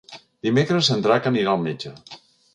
Dimecres 0.47 0.89
en 0.95 1.05
Drac 1.09 1.29
anirà 1.33 1.55
al 1.55 1.63
metge. 1.69 1.95